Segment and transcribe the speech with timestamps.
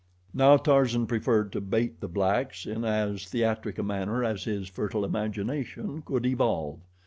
[0.33, 5.05] Now Tarzan preferred to bait the blacks in as theatric a manner as his fertile
[5.05, 6.79] imagination could evolve.